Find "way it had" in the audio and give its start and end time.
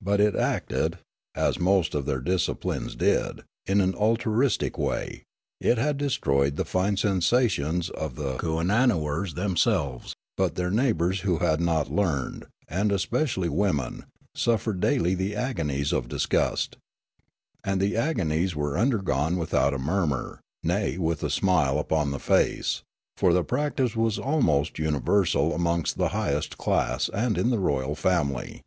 4.76-5.98